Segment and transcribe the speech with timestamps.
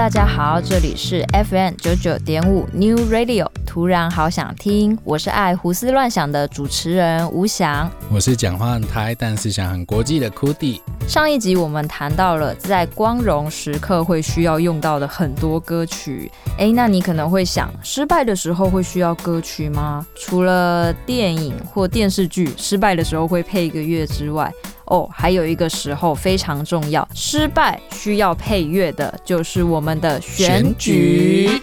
[0.00, 10.80] 大家好，这里是 FM 九九点五 New Radio，突然好想听，我是爱胡思乱想的主持人吴翔，我是讲话很台，但是想很国际的 Cody。
[11.06, 16.28] 上一集我们谈到了在光荣时刻会需要用到的很多歌曲，
[16.58, 20.04] 诶，那你可能会想，失败的时候会需要歌曲吗？
[20.16, 24.52] 除了电影或电视剧失败的时候会配一个乐之外，
[24.86, 31.62] 哦，还有一个时候非常重要，失败需要配乐的，就是我们的选举。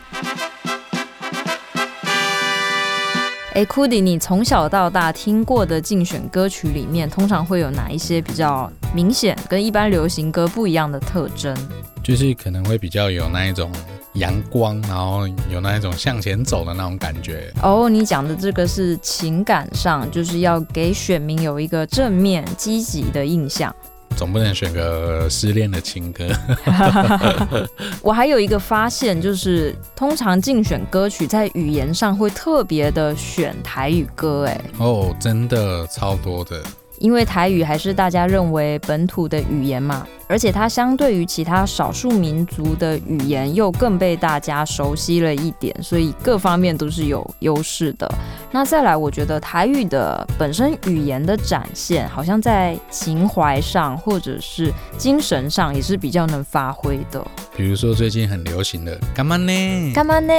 [3.58, 11.58] 哎，Cudi，你从小到大听过的竞选歌曲里面，通常会有哪一些比较明显跟一般流行歌不一样的特征？
[12.03, 13.72] 就是可能会比较有那一种。
[14.13, 17.53] 阳光，然后有那一种向前走的那种感觉。
[17.61, 23.75] 哦，你讲的这个是情感上，就是要给选民有一个正面积极的印象。
[24.18, 26.28] 总不能选个失恋的情歌。
[28.02, 34.46] 我还有一个发现，就是通常竞选歌曲在语言上会特别的选台语歌。
[34.46, 36.62] 哎，哦，真的超多的。
[37.00, 40.08] 因为台语还是大家认为本土的语言嘛。
[40.30, 48.12] 而且它相对于其他少数民族的语言又更被大家熟悉了一点，所以各方面都是有优势的。
[48.52, 57.25] 那再来，我觉得台语的本身语言的展现，好像在情怀上或者是精神上也是比较能发挥的。
[57.56, 59.92] 比如说最近很流行的“干嘛呢？
[59.94, 60.34] 干嘛呢？”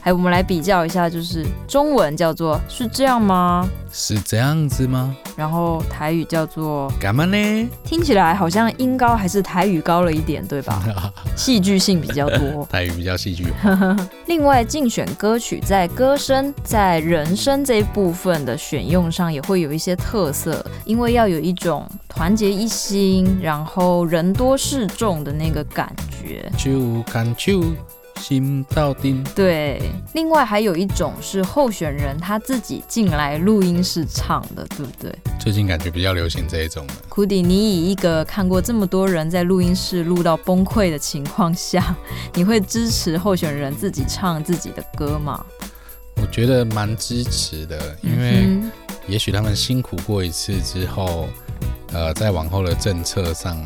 [0.00, 3.68] 还有我们来比较一下，就是中文叫做“是这样吗？
[3.92, 7.36] 是这样子吗？”然后台语叫做“干嘛呢？”
[7.84, 9.32] 听起来好像音高还是。
[9.32, 10.82] 是台语高了一点，对吧？
[11.34, 13.46] 戏剧性比较多， 台语比较戏剧。
[14.28, 25.92] 另外，竞选歌曲在歌声、在人声这一部分的选用上，也会有一些特色，因为要有一种团结一心，然后人多势众的那个感
[26.22, 26.48] 觉。
[26.56, 27.64] 就感就。
[28.20, 29.24] 心到定。
[29.34, 29.82] 对，
[30.14, 35.12] 另外还有一种是候选人他自己进来录音室唱的，对不对？
[35.40, 36.94] 最近感觉比较流行这一种的。
[37.10, 41.96] Cudi，你以一个看过这么多人在录音室录到崩溃的情况下，
[42.34, 45.44] 你会支持候选人自己唱自己的歌吗？
[46.16, 48.46] 我觉得蛮支持的，因为
[49.06, 51.28] 也许他们辛苦过一次之后，
[51.92, 53.56] 呃，在往后的政策上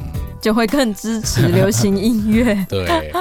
[0.41, 2.55] 就会更支持流行音乐。
[2.69, 3.13] 对。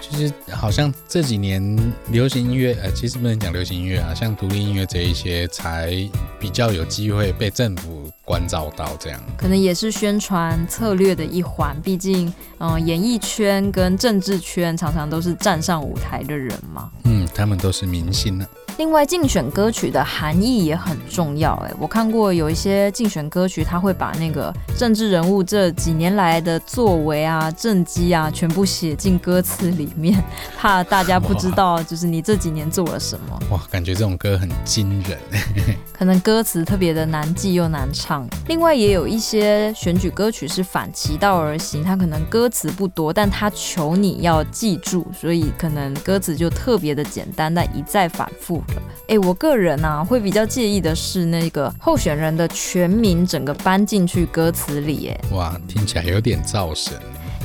[0.00, 1.76] 其实好像这几年
[2.08, 5.92] 流行音乐，呃，其实不能讲流行音乐啊，像独立音乐这一些才
[6.38, 11.76] 比较有机会被政府关照到，这样可能也是宣传策略的一环。
[11.82, 16.90] 毕竟，嗯、呃，演艺圈跟政治圈常常都是站上舞台的人嘛。
[17.04, 18.63] 嗯，他们都是明星呢、啊。
[18.76, 21.54] 另外，竞选歌曲的含义也很重要。
[21.64, 30.22] 哎，我看过有一些竞选歌曲，他会把那个政治人物这几年来的作为啊、政绩啊，全部写进歌词里面，
[30.58, 33.38] 怕大家不知道，就是你这几年做了什么。
[33.50, 35.18] 哇，感觉这种歌很惊人。
[35.96, 38.28] 可能歌词特别的难记又难唱。
[38.48, 48.63] 另外，也有一些选举歌曲是反其道而行，它可能歌词不多，但它求你要记住，所以可能歌词就特别的简单，但一再反复。
[49.08, 55.08] 哎，我个人啊，会比较介意的是那个候选人的全名整个搬进去歌词里。
[55.08, 56.94] 哎，哇，听起来有点造神。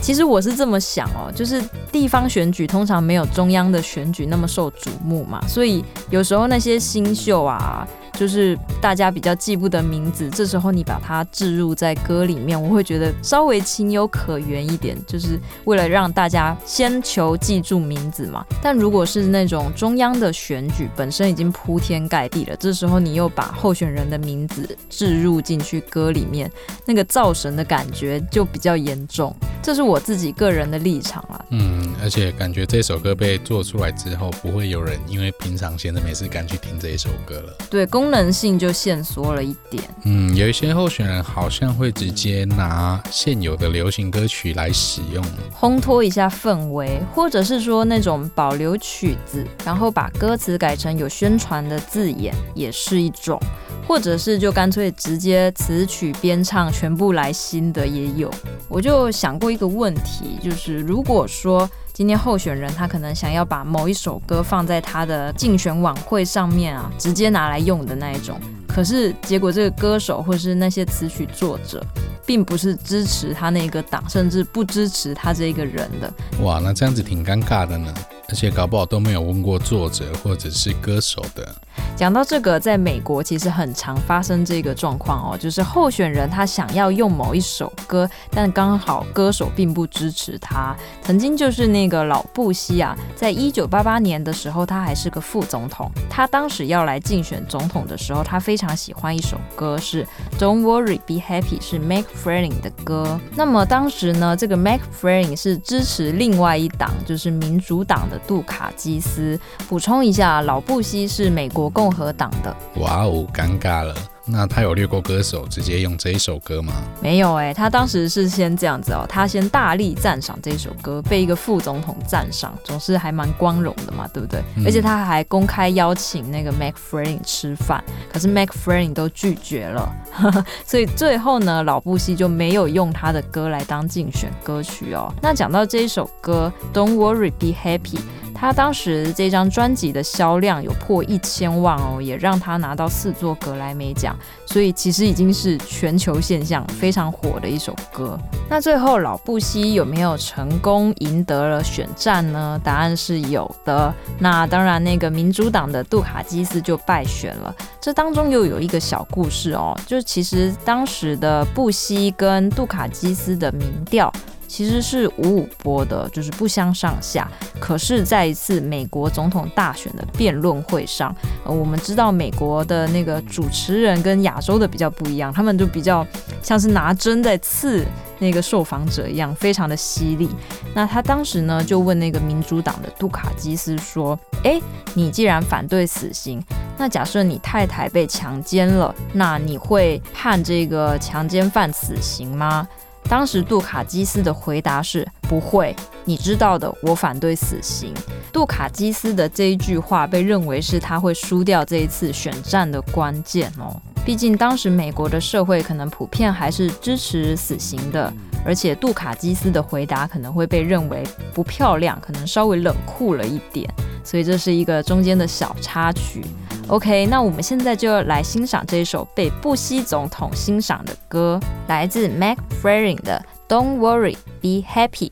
[0.02, 1.62] 其实我是这么想哦，就是
[1.92, 7.88] 地方选举通常没有中央的选举那么受瞩目嘛，所以有时候那些新秀啊。
[8.18, 18.44] 就是大家比较记不得名字，这时候你把它置入在歌里面，我会觉得稍微情有可原一点，就是为了让大家先求记住名字嘛。
[18.62, 26.52] 但如果是那种中央的选举本身已经铺天盖地了，这时候你又把候选人的名字置入进去歌里面，
[26.86, 29.34] 那个造神的感觉就比较严重。
[29.62, 31.46] 这是我自己个人的立场啦。
[31.50, 37.54] 嗯，而且感觉这首歌被做出来之后，不会有人因为平常闲着没事干去听这一首歌了。
[37.70, 39.84] 对，功能性就限缩了一点。
[40.04, 45.24] 嗯，有一些候选人好像会直接拿现有的流行歌曲来使用，
[45.60, 53.40] 烘托一下氛围，或者是说那种保留曲子，然后把歌词改成有宣传的字眼，也是一种。
[53.88, 58.32] 或者是就干脆直接词曲编唱全部来新的也有。
[58.68, 68.38] 我就想过一个问问题，就是如果说今天候选人他可能想要把某一首歌放在他的竞选晚会上面啊，直接拿来用的那一种，
[68.68, 71.82] 可是结果这个歌手或是那些词曲作者，
[72.26, 76.14] 并不是支持他那个党，甚至不支持他这一个人的。
[76.44, 77.94] 哇，那这样子挺尴尬的呢。
[78.30, 81.56] 而且搞不好都没有问过作者或者是歌手的。
[81.96, 90.76] 讲到这个，在美国其实很常发生这个状况哦，就是候选人他想要用某一首歌，但刚好歌手并不支持他。
[91.02, 100.06] 曾经就是那个老布希啊，在一九八八年的时候，他还是个副总统，他当时要来竞选总统的时候，他非常喜欢一首歌，是
[100.38, 103.20] Don't Worry Be Happy，是 Mac f r e l i n g 的歌。
[103.36, 108.19] 那么当时呢，这个 Mac f r e l i n g 是支持另外一党，就是民主党的。
[108.28, 112.56] 杜卡基斯，补充一下，老布希是美国共和党的。
[112.76, 113.96] 哇哦，尴尬了。
[114.32, 116.74] 那他有略过歌手，直接用这一首歌吗？
[117.02, 124.42] 没有哎、欸，他当时是先这样子哦，他先大力赞赏这首歌，被一个副总统赞赏，总是还蛮光荣的嘛，对不对？
[124.56, 129.92] 嗯、而且他还公开邀请那个 MacFarlane 吃饭，可是 MacFarlane 都拒绝了，
[130.66, 135.12] 所以最后呢，老布希就没有用他的歌来当竞选歌曲哦。
[135.22, 138.00] 那讲到这一首歌，Don't Worry Be Happy。
[138.40, 144.16] 他当时这张专辑的销量有破一千万哦，也让他拿到四座格莱美奖，
[144.46, 148.18] 所以其实已经是全球现象，非常火的一首歌。
[148.50, 152.58] 那最后老布希有没有成功赢得了选战呢？
[152.64, 153.94] 答案是有的。
[154.18, 157.54] 那当然，那个民主党的杜卡基斯就败选了。
[157.82, 164.10] 这当中又有一个小故事哦，就是其实当时的布希跟杜卡基斯的民调。
[164.50, 167.30] 其实是五五波的，就是不相上下。
[167.60, 171.16] 可是，在一次美国总统大选的辩论会上，
[171.46, 176.06] 呃，我们知道美国的那个主持人跟亚洲的比较不一样，他们就比较
[176.42, 177.86] 像是拿针在刺
[178.18, 180.28] 那个受访者一样，非常的犀利。
[180.74, 184.62] 那他当时呢，就问那个民主党的杜卡基斯说：“诶，
[184.96, 186.44] 你既然反对死刑，
[186.78, 192.68] 那假设你太太被强奸了，那你会判这个强奸犯死刑吗？”
[193.10, 195.76] 当时杜卡基斯的回答是不会，
[196.06, 197.92] 你知道的，我反对死刑。
[198.32, 203.76] 杜卡基斯的这一句话被认为是他会输掉这一次选战的关键哦。
[204.06, 208.14] 毕竟当时美国的社会可能普遍还是支持死刑的，
[208.46, 211.04] 而且杜卡基斯的回答可能会被认为
[211.34, 213.70] 不漂亮，可能稍微冷酷了一点，
[214.04, 216.24] 所以这是一个中间的小插曲。
[216.68, 225.12] OK，那我们现在就来欣赏这一首被布希总统欣赏的歌，来自 Mac Farlane 的《Don't Worry, Be Happy》。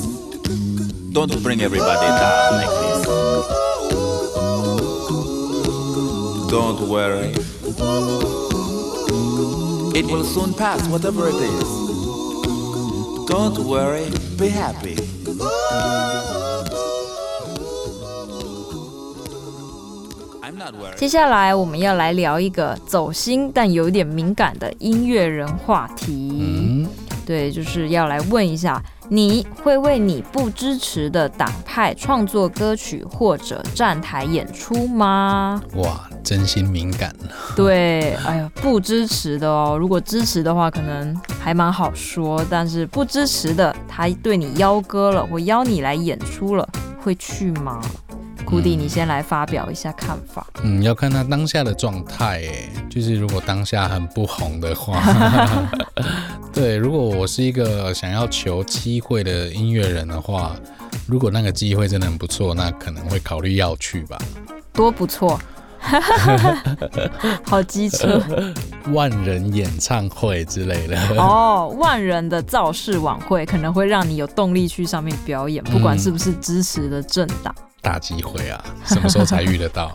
[1.13, 3.05] Don't bring everybody down like this.
[6.49, 7.33] Don't worry.
[9.93, 11.67] It will soon pass, whatever it is.
[13.27, 14.95] Don't worry, be happy.
[20.41, 20.95] I'm not worried.
[20.95, 26.29] 接下来我们要来聊一个走心但有点敏感的音乐人话题。
[26.39, 26.87] 嗯，
[27.25, 28.81] 对，就是要来问一下，
[29.13, 35.61] 你会为你不支持的党派创作歌曲或者站台演出吗？
[35.75, 37.13] 哇，真心敏感。
[37.53, 39.75] 对，哎呀，不支持的哦。
[39.77, 42.41] 如果支持的话，可能还蛮好说。
[42.49, 46.65] 但是不支持的，他对你邀歌了，或邀你来演出了，
[47.03, 47.81] 会去吗？
[48.51, 50.45] 库迪，你先来发表一下看法。
[50.61, 55.01] 嗯，要看他当下的状态，哎，就是如果当下很不红的话，
[56.51, 60.53] 对，如果我是一个想要求机会的音乐人的话，
[61.07, 64.17] 如果那个机会真的很不错，那可能会考虑要去吧。
[64.73, 65.39] 多不错，
[67.47, 68.21] 好机车，
[68.91, 70.99] 万人演唱会之类的。
[71.15, 77.55] 哦，万人的造势晚会可能会让你有动力去上面表演，不管是不是支持的政党。
[77.81, 79.91] 大机会啊，什么时候才遇得到？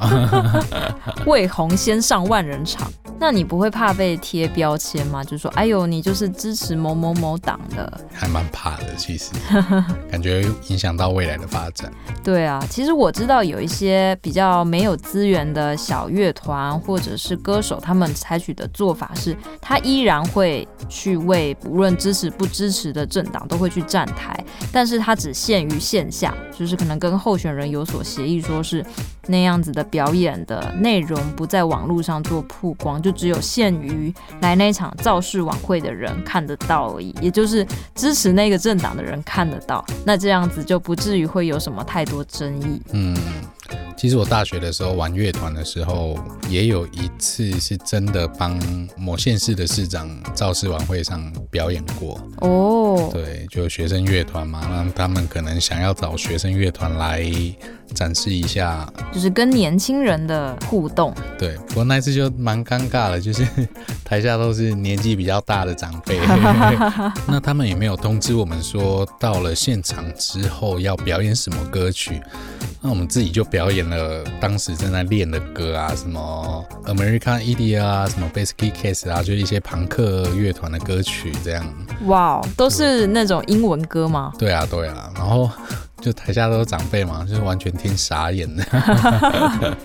[1.26, 5.22] 为红先上万人场，那你不会怕被贴标签吗？
[5.22, 8.94] 就说，哎呦，你就是支持某某某党的，还蛮怕的。
[8.96, 9.30] 其实，
[10.10, 11.92] 感觉影响到未来的发展。
[12.24, 24.36] 对啊，其实我知道有一些比较没有资源的小乐团或者是歌手，他们采取的做法是，他依然会去为无论支持不支持的政党都会去站台，
[24.72, 28.84] 但是他只限于线下，就是可能跟候选人有所协议，说是
[29.26, 42.80] 那样子的表演的内容不在网络上做曝光，就只有限于来那场造势晚会的人看得到而已，也就是支持那个政党的人看得到，那这样子就不至于会有什么太多争议。
[42.92, 43.16] 嗯。
[43.96, 46.18] 其实我大学的时候玩乐团的时候，
[46.48, 48.60] 也有一次是真的帮
[48.96, 52.20] 某县市的市长造势晚会上表演过。
[52.40, 57.22] 哦，对，就学生乐团嘛，让他们可能想要找学生乐团来
[57.94, 61.14] 展示一下，就是跟年轻人的互动。
[61.38, 63.46] 对，不过那次就蛮尴尬的，就是
[64.04, 66.18] 台下都是年纪比较大的长辈，
[67.26, 72.20] 那他们也没有通知我们说到了现场之后要表演什么歌曲。
[72.82, 81.66] 那我们自己就表演了当时正在练的歌啊，什么 American Idiot 啊，什么 Basket Case 啊，就是一些朋克乐团的歌曲这样。
[82.04, 84.32] 哇，都是那种英文歌吗？
[84.38, 85.10] 对啊，对啊。
[85.16, 85.50] 然后
[86.00, 88.64] 就台下都是长辈嘛，就是完全听傻眼的。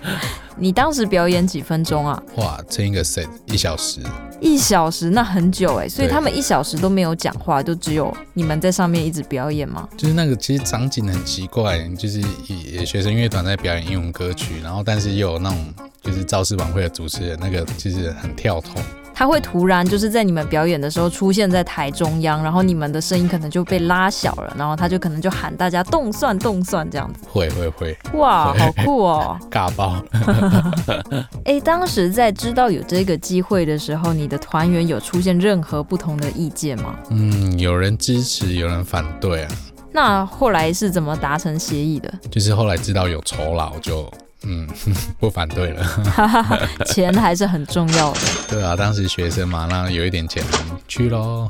[0.56, 2.22] 你当时表演几分钟啊？
[2.36, 4.00] 哇，这一个 set 一小时。
[4.38, 9.88] 一小时那很久哎，所以他们一小时都没有讲话，就只有你们在上面一直表演吗？
[9.96, 18.82] 就是那个其实场景很奇怪，就是也学生乐团在表演英文歌曲，然后但是又有那种就是造势晚会的主持人，那个就是很跳脱。
[19.14, 27.20] 他会突然就是在你们表演的时候出现在台中央，然后你们的声音可能就被拉小了，然后他就可能就喊大家动算动算这样子。
[27.30, 29.38] 会会会，哇，好酷哦！
[29.50, 30.02] 尬爆。
[31.44, 36.94] 哎，当时在知道有这个机会的时候，你的团员有出现任何不同的意见吗？
[37.10, 39.50] 嗯，有人支持，有人反对啊。
[39.92, 42.12] 那后来是怎么达成协议的？
[42.30, 44.10] 就是后来知道有酬劳就。
[44.44, 44.66] 嗯，
[45.18, 45.84] 不反对了。
[46.86, 48.20] 钱还是很重要的。
[48.50, 50.42] 对啊，当时学生嘛，那有一点钱
[50.86, 51.46] 去喽。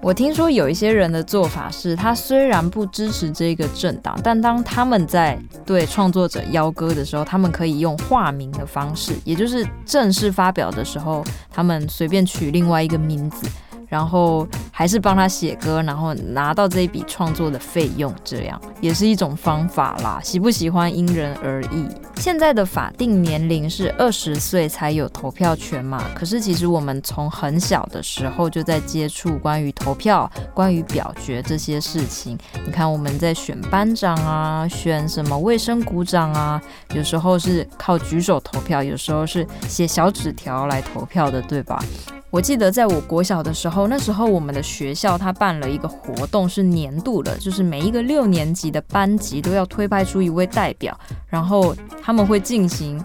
[0.00, 13.48] 我听说有一些人的做法是，他虽然不支持这个政党，但当他们在对创作者邀歌的时候，他们可以用化名的方式，也就是正式发表的时候，他们随便取另外一个名字。
[13.88, 20.20] 然后还是帮他写歌，然后拿到这一笔创作的费用，这样也是一种方法啦。
[20.22, 21.88] 喜不喜欢因人而异。
[22.16, 26.04] 现在的法定年龄是二十岁才有投票权嘛？
[26.14, 32.36] 可是其实我们从很小的时候就在接触关于投票、关于表决这些事情。
[32.66, 36.60] 你看我们在选班长啊，选什么卫生股长啊，
[36.94, 41.82] 有时候是靠举手投票，有时候是写小纸条来投票的，对吧？
[42.30, 53.02] 我记得在我国小的时候，那时候我们的学校他办了一个活动，是年度的，就是每一个六年级的班级都要推派出一位代表，然后他们会进行。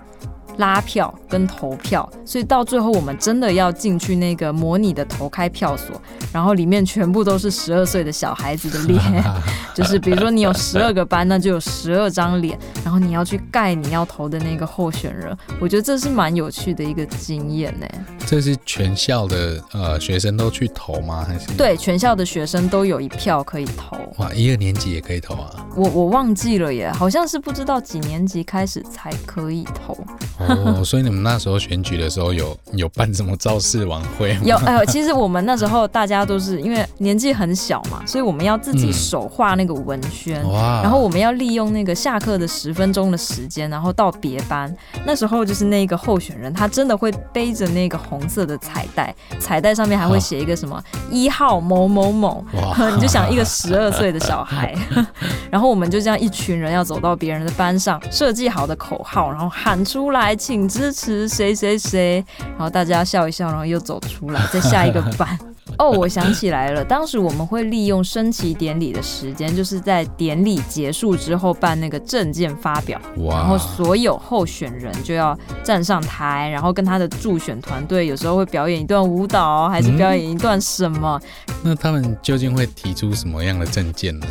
[0.57, 5.99] 拉票跟投票，所以到最后我们真的要进去那个模拟的投开票所，
[6.31, 9.23] 然后里面全部都是十二岁的小孩子的脸，
[9.73, 15.35] 就是比如说你有十二个班，那就有十二张脸，然后你要去盖你要投的那个候选人。
[15.59, 17.87] 我觉得这是蛮有趣的一个经验呢。
[18.25, 21.25] 这是全校的呃学生都去投吗？
[21.27, 21.51] 还是？
[21.57, 23.97] 对，全校的学生都有一票可以投。
[24.17, 25.65] 哇，一二年级也可以投啊？
[25.75, 29.97] 我我忘记了耶，好像是不知道几年级开始才可以投。
[30.47, 34.41] 哦，所以你们那时候选举的时候有有办什么造势晚会吗？
[34.45, 44.73] 有，呃，其实我们那时候大家都是因为年纪很小嘛，所以我们要自己手画那个文宣，嗯，哇，然后我们要利用那个下课的十分钟的时间，然后到别班。
[45.05, 54.75] 那时候就是那个候选人，他真的会背着那个红色的彩带，彩带上面还会写一个什么一号某某某，哇， 你就想一个十二岁的小孩，
[55.49, 60.32] 然后我们就这样一群人要走到别人的班上，设计好的口号，然后喊出来。
[60.35, 65.37] 请支持谁谁谁，然后大家笑一笑，然后又走出来，再下一个班。
[65.79, 81.19] 哦，我想起来了，当时我们会利用升旗典礼的时间，就是在典礼结束之后办那个证件发表，然后所有候选人就要站上台，然后跟他的助选团队有时候会表演一段舞蹈，还是表演一段什么？
[81.47, 84.27] 嗯，那他们究竟会提出什么样的证件呢？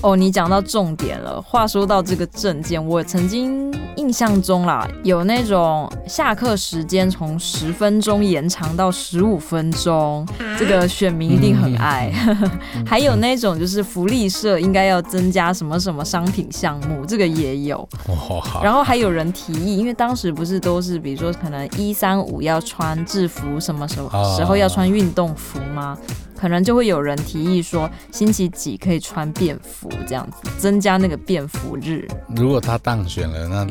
[0.00, 1.42] 哦，你讲到重点了。
[1.42, 12.12] 话说到这个证件，我曾经印象中啦，有那种下课时间从十分钟延长到十五分钟，这个选民一定很爱。
[12.28, 17.78] 嗯、 还有那种就是福利社应该要增加什么什么商品项目，这个也有。
[18.06, 25.98] 哦、然后还有人提议，因为当时不是都是比如说可能一三五要穿制服，什么什么时候要穿运动服吗？
[26.38, 32.06] 可能就会有人提议说，星期几可以穿便服这样子，增加那个便服日。
[32.36, 33.66] 如果他当选了，那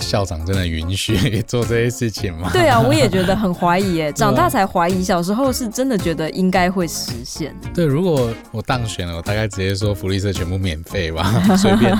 [0.00, 2.50] 校长真的允许做这些事情吗？
[2.52, 4.12] 对啊，我也觉得很怀疑耶。
[4.20, 7.54] 长大才怀疑，小时候是真的觉得应该会实现。
[7.72, 11.96] 对，如果我当选了，我大概直接说福利社全部免费吧， 随便。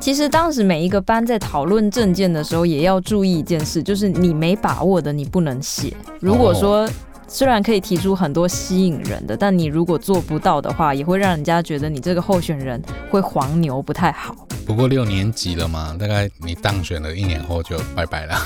[0.00, 5.92] 其实当时每一个班在讨论证件的时候，也要注意一件事，就是你没把握的，你不能写。
[6.18, 6.88] 如果说。
[7.32, 14.34] 虽然可以提出很多吸引人的，但你如果做不到的话，也会让人家觉得你这个候选人会黄牛，不太好。
[14.66, 18.36] 不过六年级了嘛，大概你当选了一年后就拜拜了。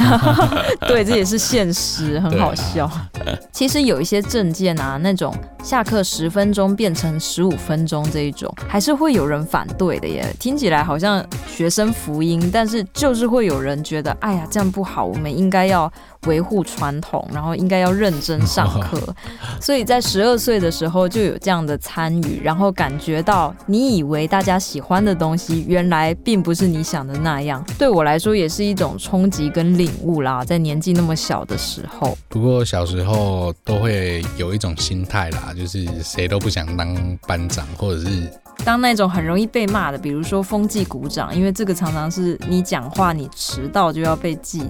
[0.86, 2.84] 对，这也是现实，很好笑。
[2.84, 3.10] 啊、
[3.52, 10.24] 其实有一些证件啊，那种下课十分钟变成十五分钟这一种，还是会有人反对的耶。
[10.38, 15.90] 听起来好像学生福音，但是就是会有人觉得，哎呀，这样不好，我们应该要。
[16.26, 19.14] 维护传统，然后应该要认真上课，
[19.60, 27.64] 所以在十二岁的时候就有这样的参与，然后感觉到你以为大家喜欢的东西，原来并不是你想的那样。
[27.78, 30.44] 对我来说，也是一种冲击跟领悟啦。
[30.44, 38.30] 在年纪那么小的时候，不过小时候都会有一种心态啦，就是谁都不想当班长，或者是。
[38.64, 44.62] 当那种很容易被骂的，比如说风纪鼓掌，因为这个常常是你讲话你迟到就要被记。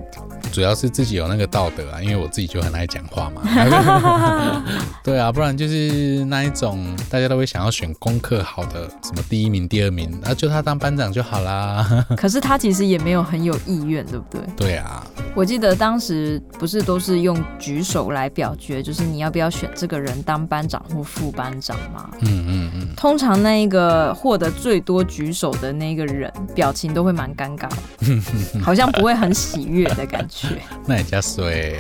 [0.51, 3.43] 主要是自己有那个道德啊，因为我自己就很爱讲话嘛。
[5.05, 11.87] 对啊，不然就是那一种大家都会想要选功课好的，什么第一名、第二名，啊，就他当班长就好啦。
[12.17, 14.41] 可是他其实也没有很有意愿，对不对？
[14.57, 15.05] 对啊。
[15.35, 22.09] 我记得当时不是都是用举手来表决，就是你要不要选这个人当班长或副班长吗？
[22.21, 22.89] 嗯嗯嗯。
[22.97, 30.49] 通常那一个获得最多举手的那个人，表情都会蛮尴尬的， 好像不会很喜悦的感觉。
[30.87, 31.75] 那也加衰。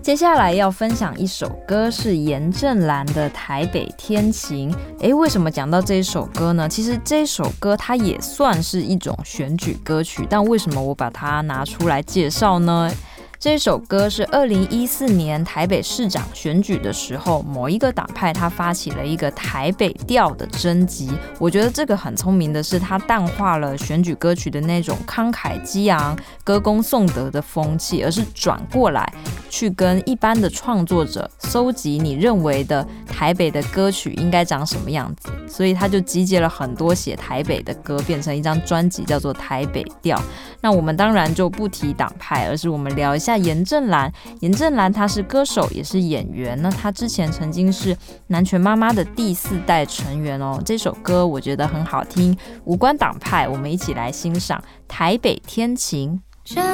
[0.00, 4.72] 接下来还要分享一首歌，是严正岚的《台北天晴》。
[5.00, 6.66] 诶，为什么讲到这一首歌呢？
[6.66, 12.90] 其实这首歌它也算是一种选举歌曲，但为什么我把它拿出来介绍呢？
[13.40, 21.08] 这首歌是二零一四年台北市长选举的时候，某一个党派他发起了一个台北调的征集。
[21.38, 29.08] 我觉得这个很聪明的是，他淡化了选举歌曲的那种慷慨激昂、歌功颂德的风气，而是转过来
[29.48, 35.28] 去跟一般的创作者搜集你认为的台北的歌曲应该长什么样子。
[35.46, 40.18] 所以他就集结了很多写台北的歌，变成一张专辑，叫做《台北调》。
[40.60, 43.27] 那我们当然就不提党派，而是我们聊一下。
[43.28, 44.10] 下严正兰，
[44.40, 47.94] 严正兰她是歌手也是演员，那她之前曾经是
[48.28, 50.58] 南拳妈妈的第四代成员哦。
[50.64, 56.18] 这首歌我觉得很好听，无关党派，我们一起来欣赏《台北天晴》。
[56.54, 56.64] 真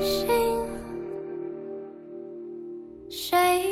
[0.00, 0.28] 心
[3.10, 3.65] 谁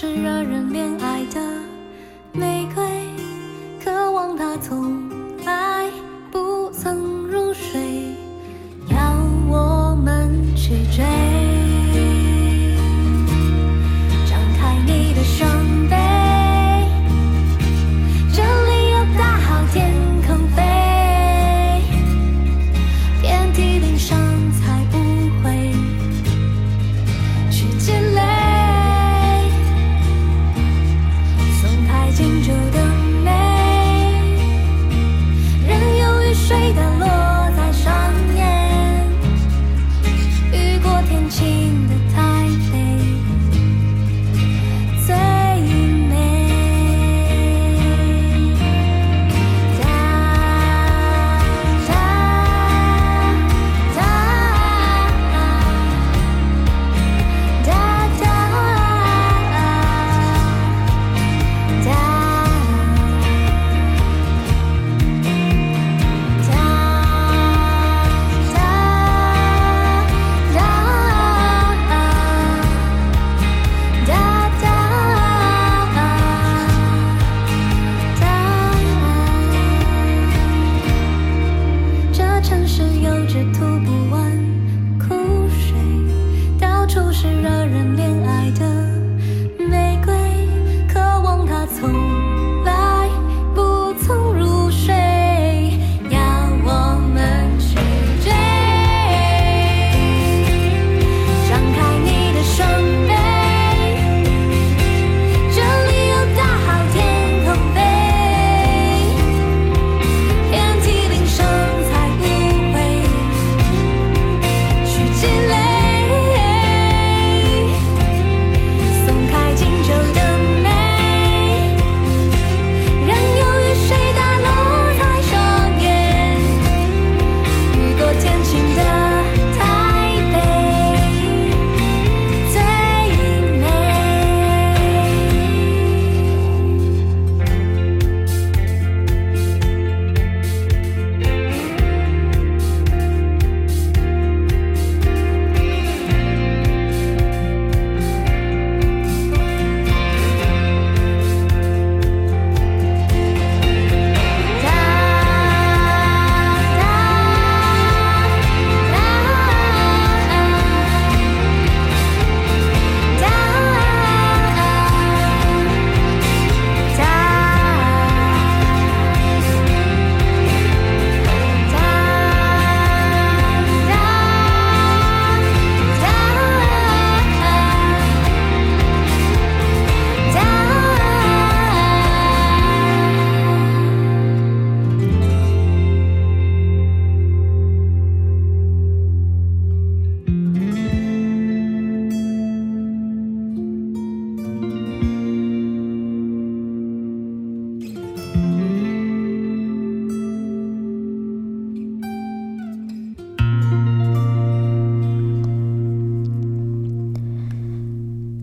[0.00, 1.09] 是惹人怜爱。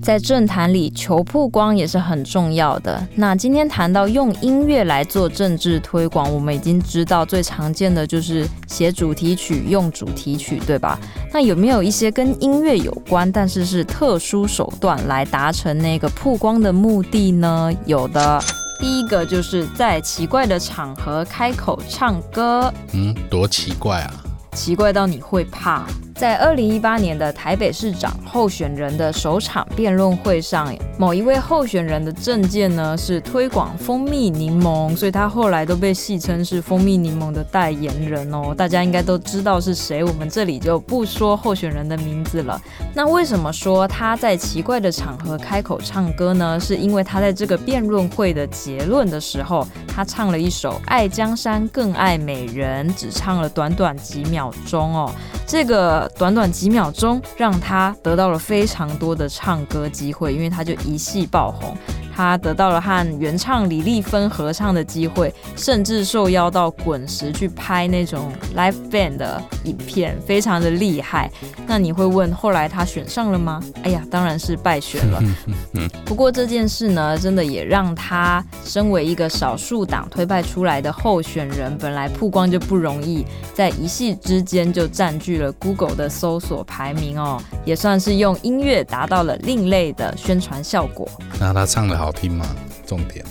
[0.07, 3.05] 在政坛里，求曝光也是很重要的。
[3.15, 10.97] 那今天谈到用音乐来做政治推广，我们已经知道最常见的就是写主题曲、用主题曲，对吧？
[11.33, 17.69] 那有没有一些跟音乐有关，但是是特殊手段来达成那个曝光的目的呢？
[17.85, 18.41] 有的，
[18.79, 22.73] 第一个就是在奇怪的场合开口唱歌。
[22.93, 24.13] 嗯，多奇怪啊！
[24.53, 25.85] 奇怪到你会怕。
[26.17, 38.51] 在二零一八年的台北市长候选人的首场辩论会上，某一位候选人的政见呢是推广蜂蜜柠檬，所以他后来都被戏称是蜂蜜柠檬的代言人哦。
[38.57, 42.59] 大家应该都知道是谁，我们这里就不说候选人的名字了。
[42.95, 46.59] 那为什么说他在奇怪的场合开口唱歌呢？
[46.59, 55.11] 是因为他在这个辩论会的结论的时候，他唱了一首《爱江山更爱美人》，只唱了短短几秒钟哦。
[55.45, 61.75] 这个短短几秒钟，让他得到了非常多的唱歌机会，因为他就一戏爆红。
[62.17, 71.31] 他得到了和原唱李丽芬合唱的机会，甚至受邀到滚石去拍那种 live band 的影片，非常的厉害。
[71.67, 73.61] 那你会问，后来他选上了吗？
[73.83, 75.21] 哎呀，当然是败选了。
[76.05, 91.07] 不过这件事呢，真的也让他身为一个少数党推派出来的候选人，本来曝光就不容易，在一夕之间就占据了 Google 的搜索排名哦，也算是用音乐达到了另类的宣传效果。
[91.39, 92.06] 那他唱的好。
[92.07, 92.45] 好听吗？
[92.85, 93.25] 重点。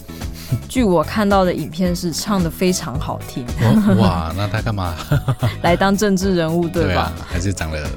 [0.68, 3.46] 据我看到的影片是唱的非常好听。
[3.96, 4.94] 哇，那他干嘛？
[5.62, 7.10] 来当政治人物对吧？
[7.16, 7.88] 对啊，还是长得。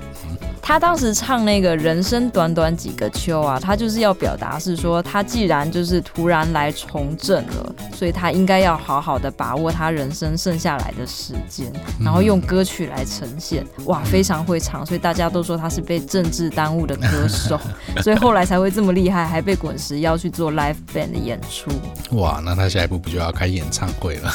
[0.62, 13.66] 他当时唱那个人生短短几个秋啊，他就是要表达是说，他既然就是突然来从政了，所以他应该要好好的把握他人生剩下来的时间，然后用歌曲来呈现。
[13.86, 17.60] 哇，非常会唱，所以大家都说他是被政治耽误的歌手，
[18.04, 21.72] 所以后来才会这么厉害，还被滚石邀去做 live band 的演出。
[22.16, 24.32] 哇，那他下一步不就要开演唱会了？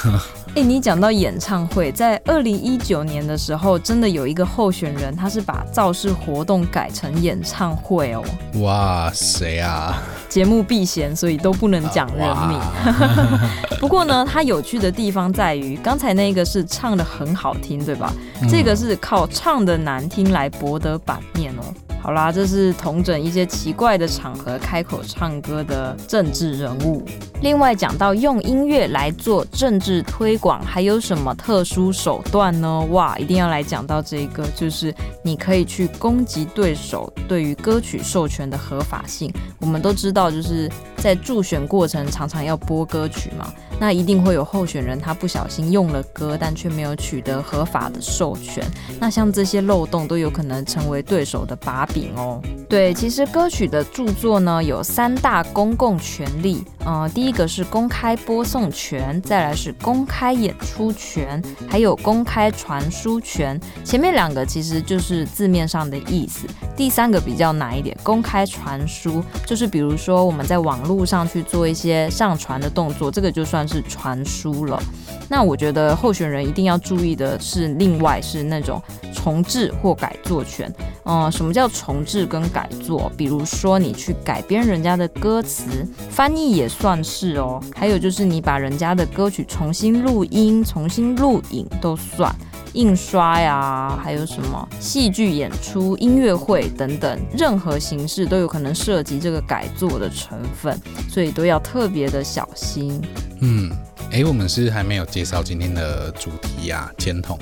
[0.57, 8.23] 哎、欸，你讲到演唱会，在二零一九年的时候，真的有一个候选人，他是把造势活动改成演唱会哦。
[8.61, 10.01] 哇，谁啊？
[10.29, 12.61] 节目避嫌，所以都不能讲人名。
[13.81, 18.13] 不过呢，他有趣的地方在于，刚才那个是唱的很好听，对吧？
[18.41, 21.75] 嗯、这个是靠唱的难听来博得版面哦。
[22.05, 27.03] 好啦，这是同整一些奇怪的场合开口唱歌的政治人物。
[27.41, 32.87] 另外讲到用音乐来做政治推广，还有什么特殊手段呢？
[32.91, 39.33] 哇，一定要来讲到这个，就是你可以去攻击对手对于歌曲授权的合法性。
[39.59, 43.51] 我们都知道，就是在助选过程常常要播歌曲嘛。
[43.81, 48.65] 那一定会有候选人，他不小心用了歌，但却没有取得合法的授权。
[48.99, 52.41] 那像这些漏洞都有可能成为对手的把柄哦。
[52.69, 56.65] 对，其实歌曲的著作呢，有三大公共权利。
[56.85, 63.61] 呃，第一个是公开播送权，再来是公开演出权，还有公开传输权。
[63.83, 67.97] 前面两个其实就是字面上的意思，第三个比较难一点。
[68.05, 73.65] 公开传输就是比如说我们在网络上去做一些上传的动作，这个就算。
[73.67, 74.79] 是传输了，
[75.27, 80.71] 那我觉得候选人一定要注意的是，另外是那种重制或改作权。
[81.05, 83.11] 嗯、什么叫重制跟改作？
[83.17, 87.63] 比如说你去改编人家的歌词，翻译也算是哦。
[87.75, 92.35] 还有就是你把人家的歌曲重新录音、重新录影都算。
[92.75, 100.77] 印刷呀，还有什么戏剧演出、音乐会等等，任何形式都有可能涉及这个改作的成分，
[101.09, 103.01] 所以都要特别的小心。
[103.41, 103.71] 嗯，
[104.11, 107.39] 哎，我们是还没有介绍今天的主题呀，签筒。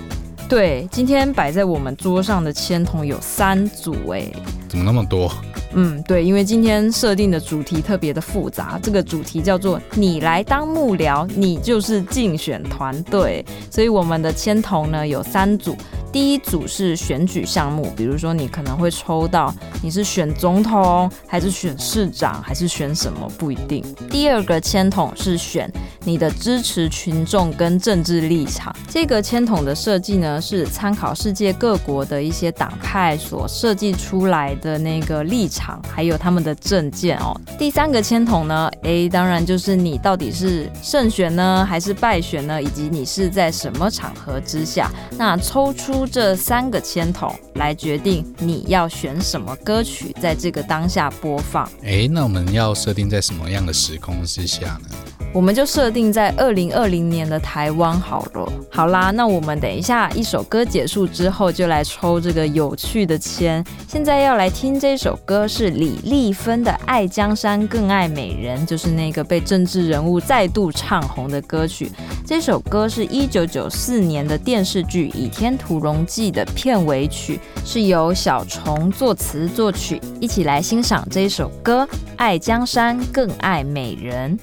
[0.52, 4.30] 对，今天摆在我们桌上的签筒有三组，哎，
[4.68, 5.32] 怎么那么多？
[5.72, 15.74] 嗯，对，因为今天设定的主题特别的复杂，这个主题叫做“你来当幕僚，你就是竞选团队”，所以我们的签筒呢有三组。
[16.12, 19.50] 第一组是选举项目，比如说你可能会抽到
[19.82, 23.82] 你是选总统还是选市长还是选什么，不一定。
[24.10, 25.72] 第二个签筒是选
[26.04, 28.76] 你的支持群众跟政治立场。
[28.90, 37.34] 这个签筒的设计呢是参考世界各国的一些党派所设计出来的那个立场，还有他们的政见哦。
[37.58, 45.92] 第三个签筒呢，诶，当然就是你到底是胜选呢还是败选呢，以及你是在什么场合之下，那抽出。
[46.04, 51.70] 这三个签筒来决定你要选什么歌曲，在这个当下播放。
[51.82, 54.88] 诶，那我们要设定在什么样的时空之下呢？
[55.34, 58.52] 我们就设定在二零二零年的台湾好了。
[58.70, 63.64] 好啦，那我们等一下一首歌结束之后，就来抽这个有趣的签。
[63.88, 71.90] 现在要来听这首歌是李丽芬的《爱江山更爱美人》，就是那个被政治人物再度唱红的歌曲。
[72.26, 79.98] 这首歌是一九九四年的电视剧《倚天屠龙记》的片尾曲，是由小虫作词作曲。
[80.20, 81.84] 一起来欣赏这首歌
[82.16, 84.38] 《爱江山更爱美人》。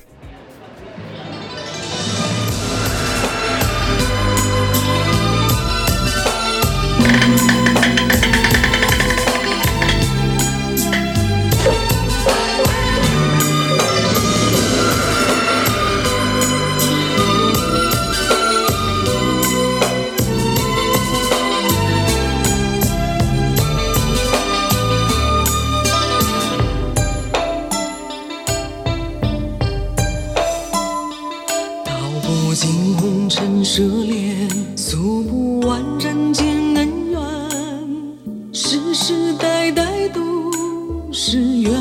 [41.31, 41.71] 只愿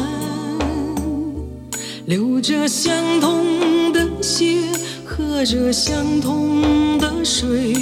[2.04, 4.58] 流着相同的血，
[5.06, 7.72] 喝着相同的水，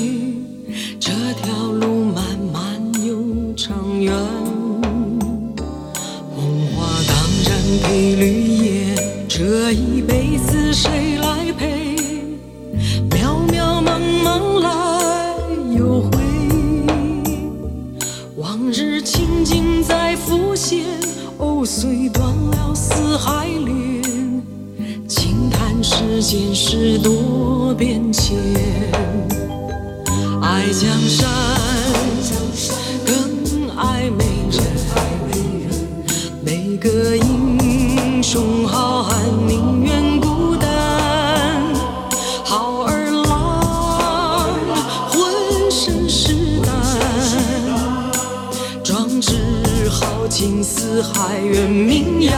[1.01, 1.11] 这
[1.43, 1.76] 条。
[21.67, 23.77] 藕虽断了丝还连。
[25.83, 28.37] 世间事多变迁，
[30.43, 31.29] 爱江山
[33.05, 34.63] 更爱美人。
[36.45, 38.66] 每个英雄
[50.97, 52.33] 四海远名扬。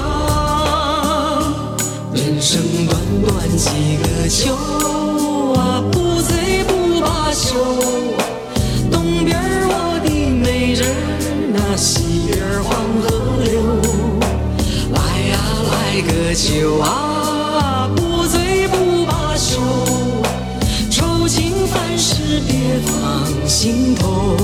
[2.13, 4.53] 人生短短几个秋
[5.55, 7.55] 啊，不醉不罢休。
[8.91, 10.93] 东边我的美人儿，
[11.55, 13.07] 那西边黄河
[13.45, 13.63] 流。
[14.91, 15.39] 来呀
[15.71, 19.61] 来个酒啊，不醉不罢休。
[20.91, 24.38] 愁情烦事别放心头。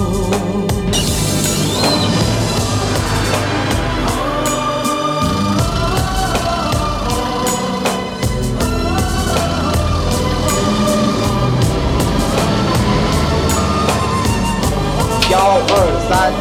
[16.15, 16.33] 三，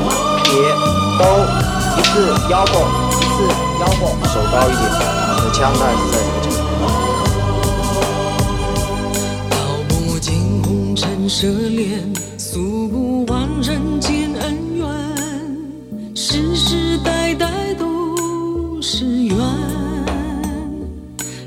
[0.44, 0.52] 别
[1.18, 1.26] 都
[1.98, 2.14] 一次
[2.52, 2.74] 腰部，
[3.10, 3.42] 一次
[3.82, 4.86] 腰部，手高一点，
[5.30, 6.16] 你的枪带是在
[6.52, 6.84] 什么？
[9.50, 9.56] 道
[9.88, 14.44] 不尽红尘奢恋，诉不完人间恩
[14.76, 14.86] 怨，
[16.16, 19.36] 世世代代都是缘，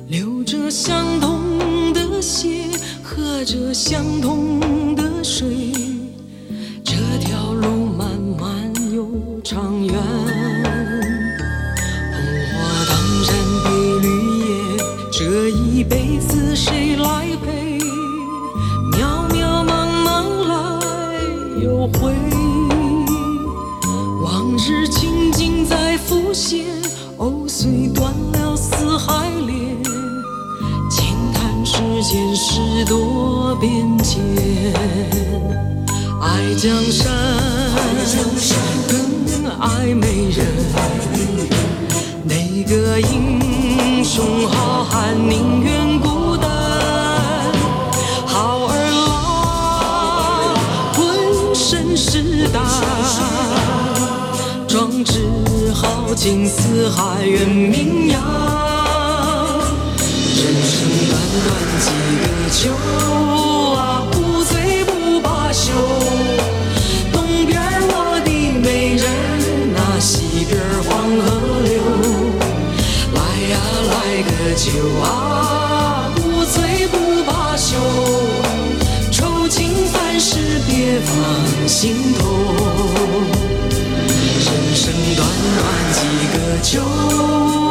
[0.08, 2.64] 流着相同的血，
[3.04, 5.85] 喝着相同的水。
[9.48, 10.02] 长远红
[12.50, 12.52] 花
[12.88, 13.30] 当然
[13.62, 14.08] 配绿
[14.40, 14.42] 叶
[15.12, 17.78] 这一辈子谁来陪
[18.90, 20.50] 渺渺茫茫来
[21.62, 22.12] 又回。
[24.24, 26.66] 往日情景再浮现
[27.18, 29.80] 藕虽断了丝还连
[30.90, 34.20] 轻叹世间事多变迁。
[36.20, 37.06] 爱江山。
[39.60, 40.46] 爱美人，
[42.24, 46.50] 哪个英雄好汉宁愿孤单？
[48.26, 48.74] 好儿
[49.06, 50.54] 郎
[50.94, 52.62] 浑身是胆，
[54.66, 55.22] 壮志
[55.72, 58.65] 豪情四海远名扬。
[81.66, 82.26] 心痛。
[84.38, 86.00] 人生短短几
[86.32, 87.65] 个秋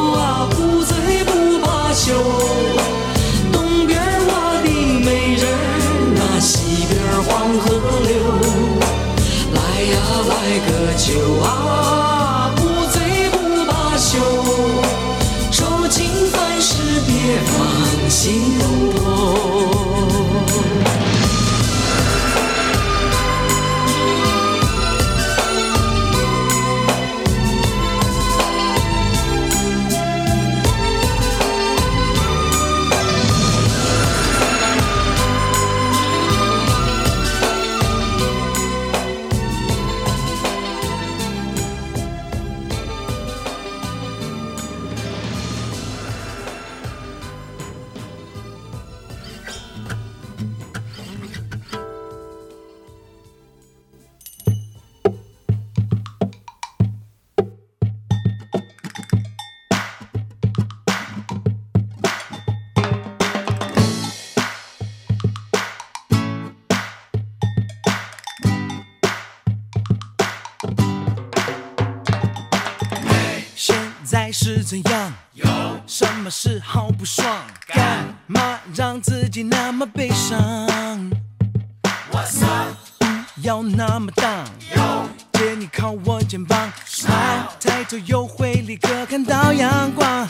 [86.25, 90.27] 肩膀，Smile，抬头又会立刻看到阳光。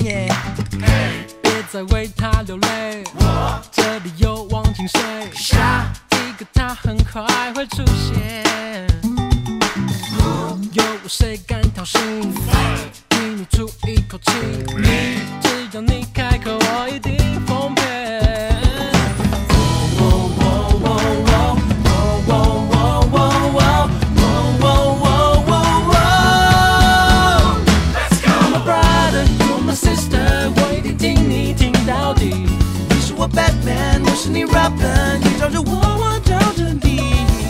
[0.00, 0.34] Yeah。
[1.42, 2.08] 别再为
[35.50, 36.86] 着我，我找着你。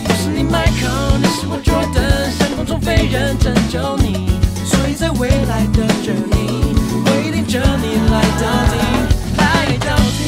[0.06, 4.38] 我是你 Michael，你是我 Jordan，像空中飞人拯救你。
[4.64, 6.74] 所以在未来的 journey，
[7.04, 8.76] 我一定着你来到底，
[9.36, 10.20] 来到底。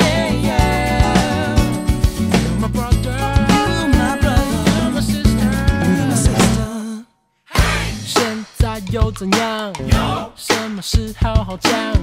[0.00, 1.54] Yeah, yeah.
[2.18, 3.16] You're my brother,
[3.48, 5.50] you're my brother, you're my sister,
[5.94, 7.04] you're my sister.
[7.52, 7.86] Hey!
[8.04, 8.14] 现
[8.58, 9.72] 在又怎样？
[9.78, 11.95] 有什么事好好讲？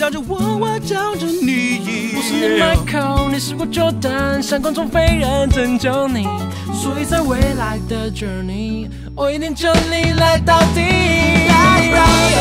[0.00, 2.14] 找着我，我找着你。
[2.16, 6.26] 我是你 Michael，你是我 Jordan，像空中飞人拯救你。
[6.72, 10.80] 所以在未来的 journey，我一定着你来到底。
[10.80, 12.32] 来到底。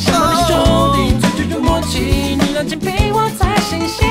[0.00, 0.58] 像马林兄
[0.96, 4.08] 弟，对酒有默契，你让肩并我才信心。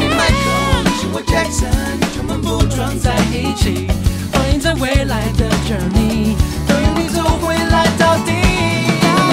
[0.00, 1.70] 你 Michael，你是我 Jackson，
[2.12, 3.86] 全部不装在一起。
[4.32, 6.34] 欢迎在未来的 journey。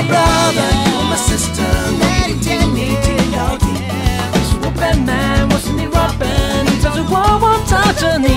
[0.08, 1.68] Brother, you're my sister，
[2.00, 2.02] 每
[2.32, 3.06] 一定舔你舔
[3.36, 3.66] 到底。
[3.68, 8.28] 你是我 Batman，我是你 Robin，你找着我，我找着你。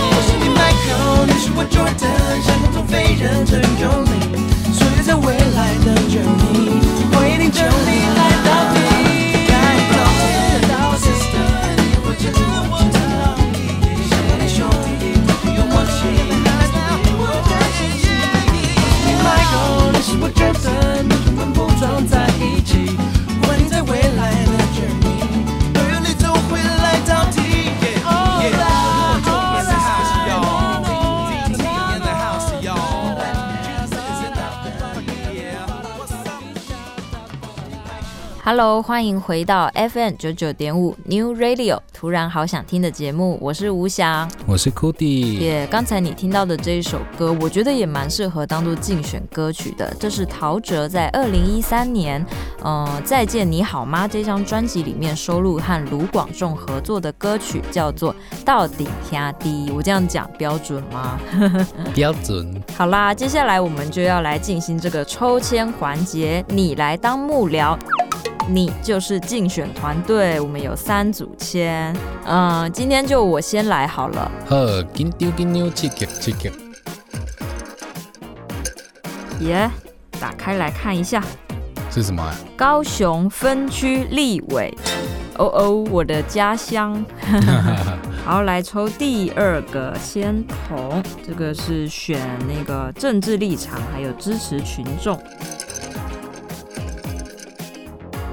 [0.00, 4.12] 我是你 Michael，你是我 Jordan，像空中飞人拯救你。
[4.72, 6.80] 所以在未来的 journey，
[7.12, 8.49] 我一定着你来到
[38.52, 45.38] Hello，欢迎回到 FM 九九点五 New Radio，突然好想听的节目，我是吴翔，我是 Cody。
[45.38, 49.94] 耶，刚才你听到的这一首歌，我觉得也蛮适合当做竞选歌曲的。
[50.00, 52.26] 这是陶喆在二零一三年，
[52.60, 58.12] 呃，《再见你好吗》这张专辑里面收录和卢广仲合作的歌曲，叫做
[58.44, 59.70] 《到底兄弟》。
[59.72, 61.20] 我这样讲标准吗？
[61.94, 62.60] 标准。
[62.76, 67.78] 好啦，接下来我们就要来进行这个抽签环节，你来当幕僚。
[68.52, 71.94] 你就是竞选团队，我们有三组签，
[72.24, 74.32] 嗯、呃，今天就我先来好了。
[74.48, 76.50] 呵，紧丢紧丢，刺激刺激。
[79.38, 79.70] 耶，
[80.18, 81.22] 打开来看一下。
[81.92, 82.34] 是什么啊？
[82.56, 84.76] 高雄分区立委。
[85.38, 87.04] 哦哦，我的家乡。
[88.26, 95.16] 好，来抽第二个先筒，这个是选那个政治立场，还有支持群众。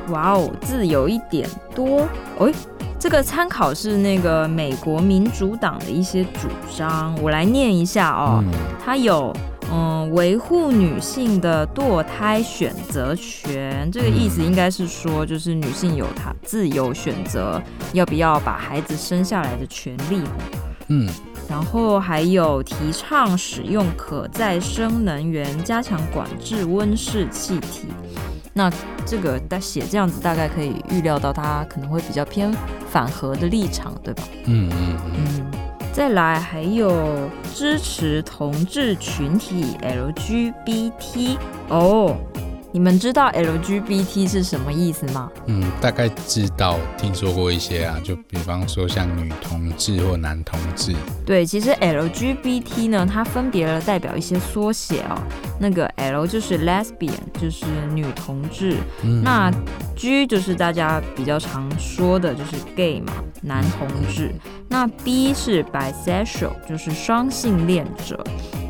[0.10, 2.08] 哇哦，字有一点多。
[2.40, 2.52] 哎，
[3.00, 8.44] 这个参考是那个美国民主党的一些主张，我来念一下哦。
[8.46, 8.52] 嗯、
[8.84, 9.36] 它有
[9.72, 20.22] 嗯，维护女性的堕胎选择权，这个意思应该是说，就是女性有她自由选择要不要把孩子生下来的权利。
[20.88, 21.06] 嗯，
[21.50, 27.90] 然后还有提倡使用可再生能源，加强管制温室气体。
[28.58, 28.70] 那
[29.06, 32.52] 这个大写这样子，大概可以预料到他可能会比较偏
[32.90, 34.24] 反核的立场，对吧？
[34.46, 35.12] 嗯嗯嗯。
[35.16, 35.52] 嗯，
[35.94, 41.38] 再来还有支持同志群体 LGBT
[41.70, 42.18] 哦。
[42.78, 45.32] 你们知道 LGBT 是什么意思吗？
[45.48, 50.94] 嗯，大概知道，听说过一些啊，就比方说像女同志或男同志。
[51.26, 55.18] 对，其实 LGBT 呢，它分别了代表一些缩写哦。
[55.60, 57.66] 那个 L 就是 lesbian，就是
[57.96, 58.78] 女同志。
[59.02, 59.52] 嗯、那
[59.96, 63.12] G 就是大家比较常说的，就是 gay 嘛，
[63.42, 64.28] 男同志。
[64.46, 68.24] 嗯、那 B 是 bisexual，就是双性恋者。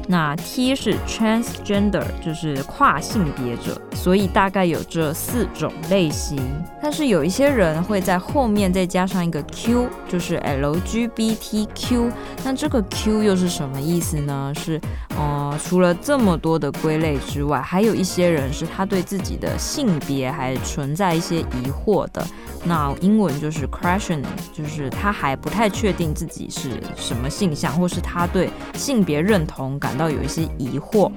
[0.07, 6.39] 那 T 是 transgender，就是跨性别者，所以大概有这四种类型。
[6.81, 12.11] 但是有一些人会在后面再加上一个 Q，就是 LGBTQ。
[12.45, 14.53] 那这个 Q 又是什么意思呢？
[14.55, 14.79] 是，
[15.17, 22.25] 呃，除了这么多的归类之外，还有一些人是他对自己的性别还存在一些疑惑的。
[22.63, 31.11] 那英文就是 questioning，就是他还不太确定自己是什么性向，或是他对性别认同感到有一些疑惑。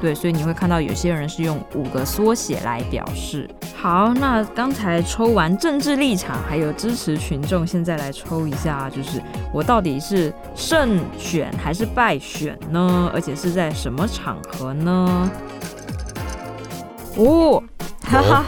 [0.00, 3.48] 对，所以你会看到有些人是用五个缩写来表示。
[3.76, 9.22] 好，那刚才抽完政治立场，还有支持群众，现在来抽一下，就是
[9.52, 13.10] 我到底是胜选还是败选呢？
[13.14, 15.30] 而且是在什么场合呢？
[17.16, 17.62] 哦，
[18.02, 18.44] 哈哈。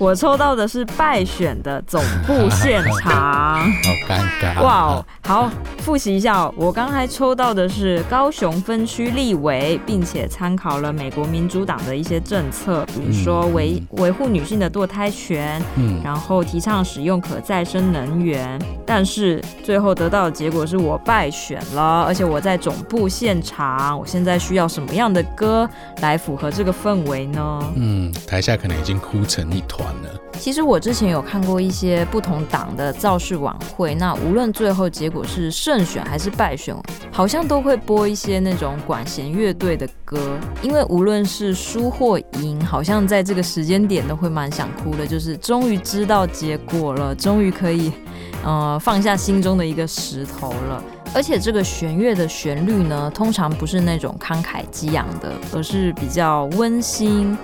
[0.00, 4.62] 我抽到的是败选的总部现场， 好尴尬。
[4.62, 6.54] 哇哦，好，复习一下哦。
[6.56, 18.58] 我刚才抽到的是高雄分区立委，并且参考了美国民主党的一些政策，比如说维维护女性的堕胎权，嗯，然后提倡使用可再生能源。
[18.86, 23.98] 但是最后得到的结果是我败选了，而且我在总部现场。
[23.98, 25.68] 我现在需要什么样的歌
[26.00, 27.60] 来符合这个氛围呢？
[27.76, 29.89] 嗯，台下可能已经哭成一团。
[30.38, 36.74] 其实我之前有看过一些不同党的造势晚会，那无论最后结果是胜选还是败选，
[37.12, 40.18] 好像都会播一些那种管弦乐队的歌，
[40.62, 47.92] 因为无论是输或赢，好像在这个时间点都会蛮想哭的，就是终于知道结果了，终于可以，
[48.42, 50.82] 呃，放下心中的一个石头了。
[51.12, 57.36] 而且这个弦乐的旋律呢，通常不是那种慷慨激昂的，而是比较温馨。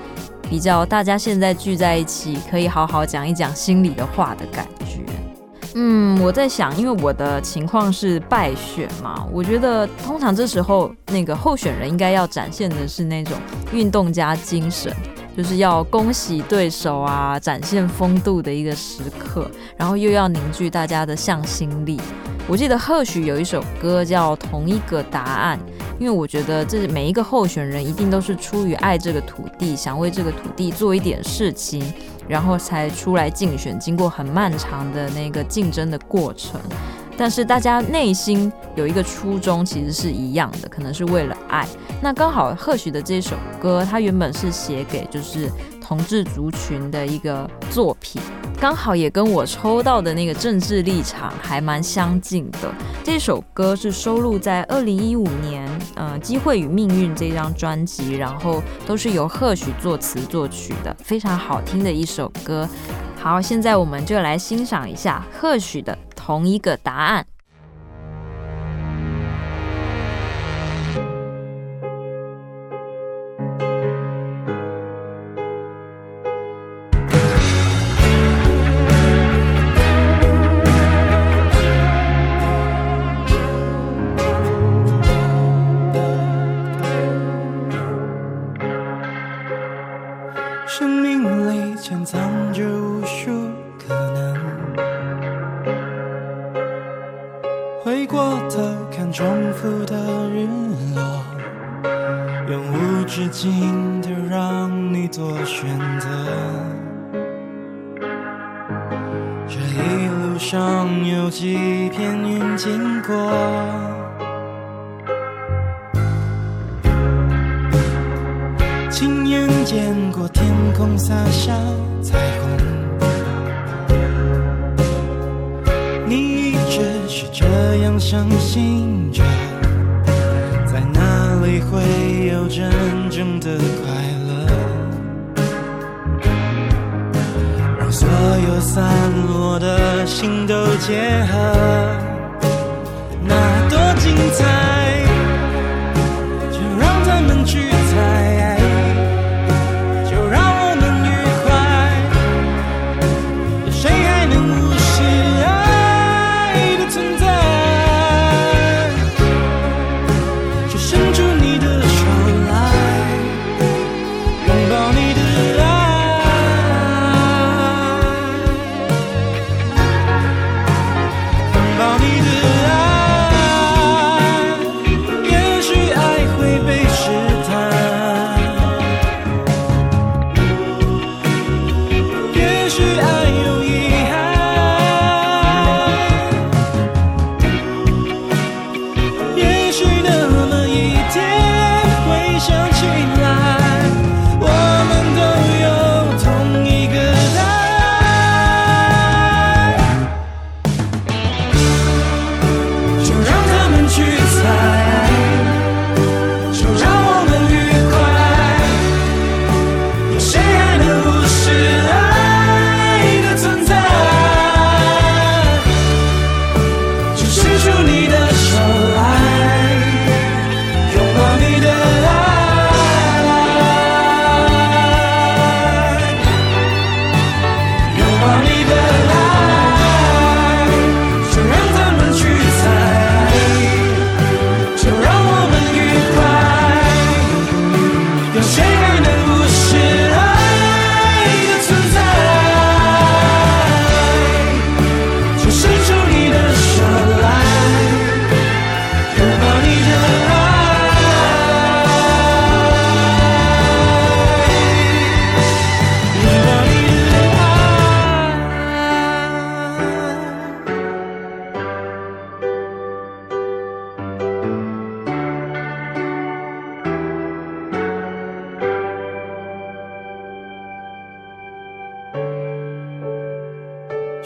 [0.48, 5.00] 比较大家现在聚在一起，可以好好讲一讲心里的话的感觉。
[5.74, 13.36] 嗯，我在想，因为我的情况是败选嘛，我觉得通常这时候那个候选人应该要展现的是那种
[13.72, 14.90] 运动家精神，
[15.36, 22.00] 就是要恭喜对手啊，展现风度的一个时刻，然后又要凝聚大家的向心力。
[22.48, 25.58] 我记得或许有一首歌叫《同一个答案》。
[25.98, 31.92] 因为我觉得，这每一个候选人一定都是出于爱这个土地，想为这个土地做一点事情，
[32.28, 36.60] 然后才出来竞选，经过很漫长的那个竞争的过程。
[37.18, 41.66] 但是大家内心有一个初衷，其实是一样的，可能是为了爱。
[42.02, 45.50] 那刚好贺许的这首歌，它原本是写给就是
[45.86, 48.20] 同志族群的一个作品。
[48.58, 52.74] 刚好也跟我抽到的那个政治立场还蛮相近的。
[53.04, 55.64] 这首歌是收录在二零一五年，
[55.94, 62.68] 嗯、呃，《机会与命运》这张专辑，然后都是由贺许作词作曲的，非常好听的一首歌。
[63.20, 67.24] 好，现在我们就来欣赏一下贺许的同一个答案。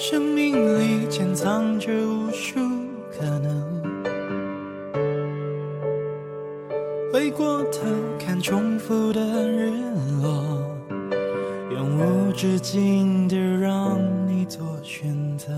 [0.02, 2.58] 生命里潜藏着无数
[3.12, 3.82] 可能，
[7.12, 7.82] 回过头
[8.18, 9.70] 看重复的日
[10.22, 10.42] 落，
[11.70, 15.52] 永无止境的让你做选择。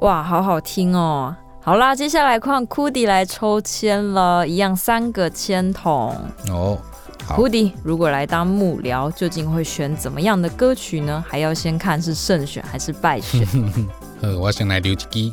[0.00, 1.34] 哇，好好听哦！
[1.62, 6.14] 好啦，接下来换 Cudi 来抽签了，一样三个签筒
[6.50, 6.76] 哦。
[7.28, 11.24] Cudi 如果来当幕僚，究竟会选怎么样的歌曲呢？
[11.28, 13.46] 还要先看是胜选还是败选。
[14.20, 15.32] 呃，我先来留一支。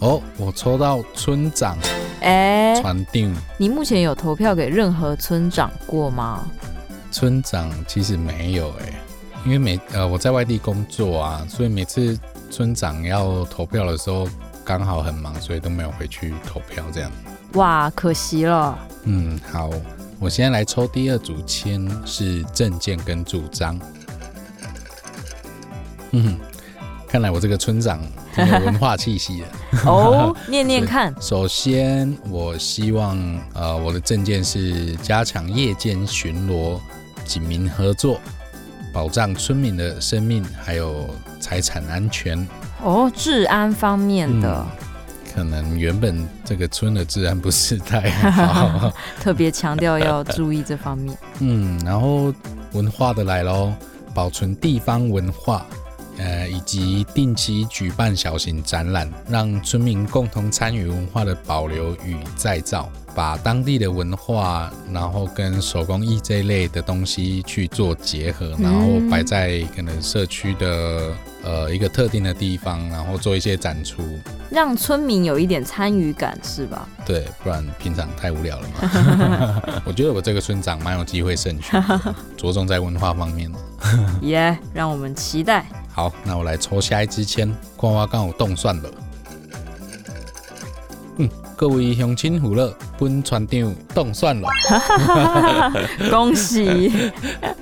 [0.00, 1.76] 哦，我抽到村长。
[2.20, 6.44] 哎、欸，船定，你目前有投票给任何村长过吗？
[7.12, 8.94] 村长其实没有哎、欸。
[9.44, 12.18] 因为每呃我在外地工作啊，所以每次
[12.50, 14.28] 村长要投票的时候
[14.64, 17.10] 刚好很忙，所以都没有回去投票这样。
[17.54, 18.78] 哇，可惜了。
[19.04, 19.70] 嗯，好，
[20.18, 23.78] 我现在来抽第二组签，是证件跟主张。
[26.10, 26.38] 嗯，
[27.06, 28.00] 看来我这个村长
[28.34, 29.46] 挺有文化气息的。
[29.90, 31.14] 哦， 念念看。
[31.20, 33.18] 首先，我希望
[33.54, 36.78] 呃我的证件是加强夜间巡逻，
[37.24, 38.20] 警民合作。
[38.90, 42.48] 保障村民的生命还有财产安全
[42.82, 44.87] 哦，治安方面的、嗯，
[45.38, 51.16] 可能原本这个村的治安不是太好， 特别强调要注意这方面。
[51.38, 52.34] 嗯，然后
[52.72, 53.72] 文化的来喽，
[54.12, 55.64] 保存地方文化，
[56.18, 62.90] 呃，以及定期举办小型展览，让村民共同参与文化的保留与再造。
[63.14, 71.12] 把当地的文化，然后跟手工艺这一类的东西去做结合，然后摆在可能社区的
[71.42, 74.02] 呃一个特定的地方，然后做一些展出，
[74.50, 76.88] 让村民有一点参与感，是吧？
[77.06, 79.62] 对，不然平常太无聊了嘛。
[79.86, 81.82] 我觉得我这个村长蛮有机会胜选，
[82.36, 83.50] 着重在文化方面。
[84.22, 85.64] 耶，yeah, 让我们期待。
[85.92, 88.90] 好，那我来抽下一支签，瓜瓜刚好动算了。
[91.56, 94.48] 各位乡亲父老，本船长冻蒜了，
[96.08, 97.10] 恭喜！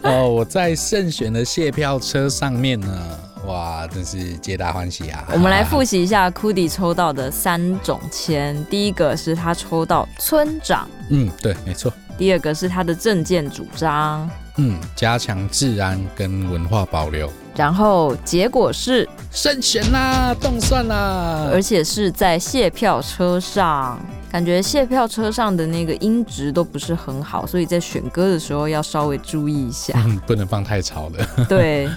[0.02, 5.24] 哦，我在胜选的谢票车上面呢，哇，真是皆大欢喜啊！
[5.32, 11.92] 我们来复习一下 Cudi 抽到的三种签，第一个是他抽到村长，嗯，对，没错。
[12.18, 17.30] 第二个是他的政见主张，嗯，加强治安跟文化保留。
[17.54, 23.98] 然后结果是胜选啦，冻算啦，而且是在卸票车上，
[24.30, 31.46] 感觉卸票车上的那个音质都不是很好，所以在选歌的时候要稍微注意一下， 嗯，不能放太吵了。
[31.48, 31.88] 对，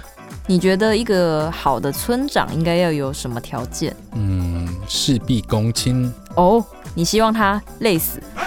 [0.49, 3.95] 你觉得一个好的村长应该要有什么条件？
[4.13, 6.11] 嗯，事必躬亲。
[6.35, 6.65] 哦。
[6.95, 8.19] 你希望他累死，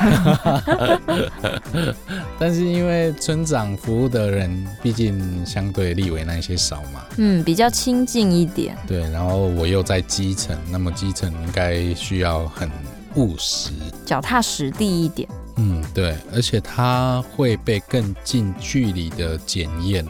[2.40, 8.76] 但是因为村长服务的人毕竟相对立委那些少嘛，嗯，比较亲近一点。
[8.84, 12.68] 对，然后我又在基层，那么基层应该需要很
[13.14, 13.70] 务实、
[14.04, 15.26] 脚踏实地一点。
[15.56, 20.04] 嗯，对，而且他会被更近距离的检验，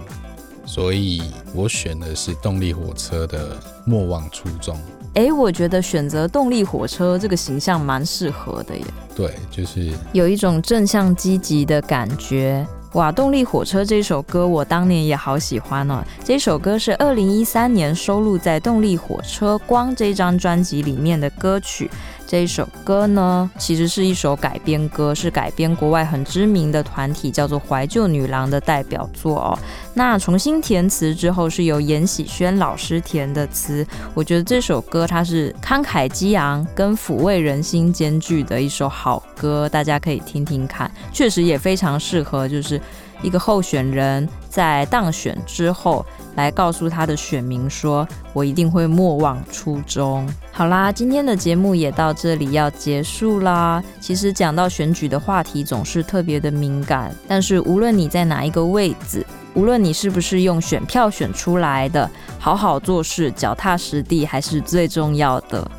[0.74, 1.20] 所以
[1.54, 4.74] 我选的是动力火车的莫忘初衷。
[5.12, 8.82] 哎，我觉得选择动力火车这个形象蛮适合的耶。
[9.14, 12.66] 对，就是有一种正向积极的感觉。
[12.94, 16.02] 哇，动力火车这首歌我当年也好喜欢哦。
[16.24, 21.90] 这首歌是二零一三年收录在《动力火车光》这张专辑里面的歌曲。
[22.32, 29.58] 这一首歌呢，其实是一首改编歌，是改编国外很知名的团体叫做怀旧女郎的代表作哦。
[29.92, 33.86] 那重新填词之后，是由严喜轩老师填的词。
[34.14, 40.90] 我觉得这首歌它是慷慨激昂跟抚慰人心兼具的一首好歌，大家可以听听看。
[41.12, 42.80] 确实也非常适合，就是
[43.20, 46.02] 一个候选人在当选之后。
[46.34, 53.82] 来告诉他的选民说：“我一定会莫忘初衷。”好啦，今天的节目也到这里要结束啦。
[54.00, 57.14] 其实讲到选举的话题，总是特别的敏感。
[57.26, 59.24] 但是无论你在哪一个位置，
[59.54, 65.70] 无论你是不是用选票选出来的，好好做事，脚踏实地还是最重要的。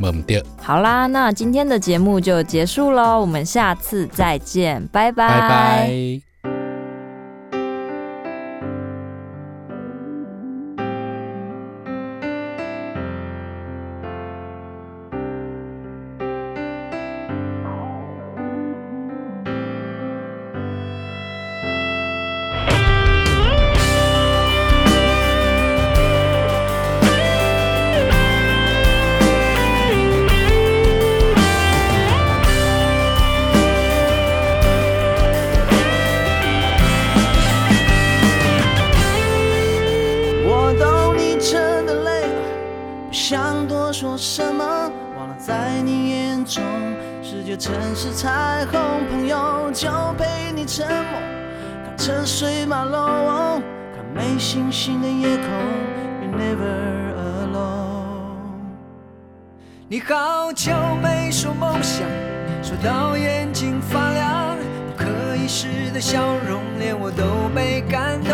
[0.57, 5.27] 好啦，那今天的节目就结束喽，我们下次再见，拜拜。
[5.27, 6.32] 拜拜。
[55.03, 55.45] 的夜空
[56.21, 58.39] ，be never alone
[59.89, 62.07] 你好久没说梦想，
[62.63, 64.55] 说到眼睛发亮，
[64.87, 68.33] 不可一世的笑容，连我都被感动。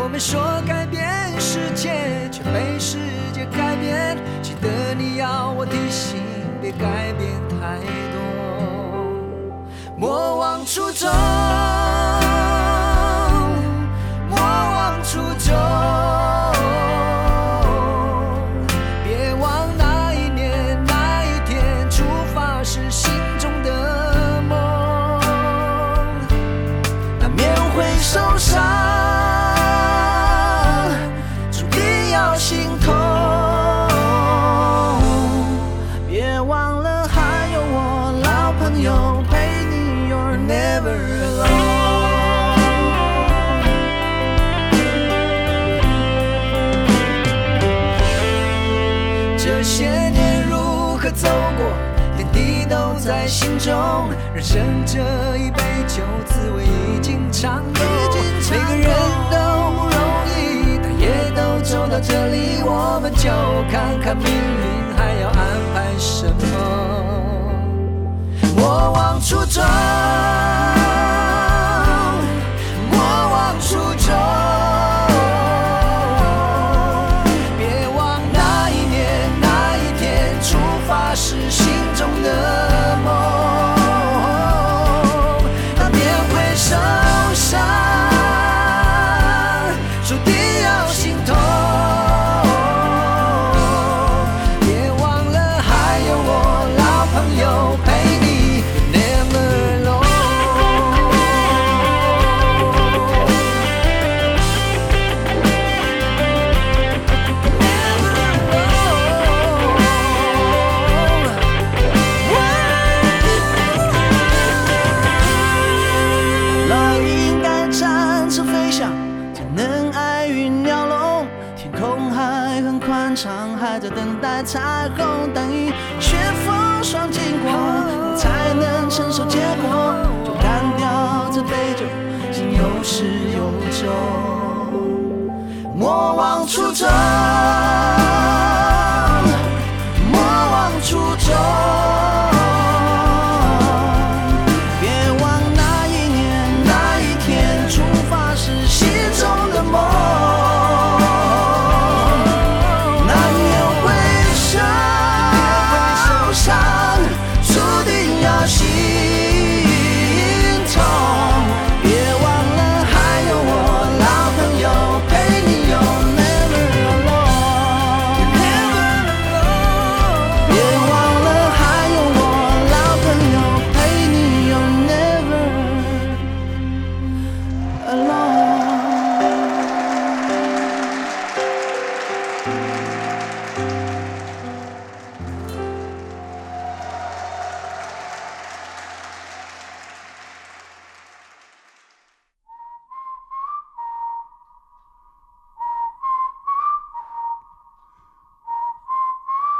[0.00, 1.04] 我们说改变
[1.40, 2.98] 世界，却被世
[3.32, 4.16] 界改变。
[4.40, 6.22] 记得你要我提醒，
[6.62, 7.80] 别改变太
[8.12, 8.20] 多，
[9.96, 11.10] 莫忘初衷，
[15.18, 16.07] 忘初
[54.50, 54.96] 生这
[55.36, 57.80] 一杯酒，滋味已经尝够。
[58.50, 58.88] 每个人
[59.30, 59.36] 都
[59.76, 59.98] 不容
[60.38, 63.28] 易，但也都走到这里，我们就
[63.70, 65.36] 看看命运还要安
[65.74, 66.32] 排什么。
[68.56, 69.62] 莫忘初衷。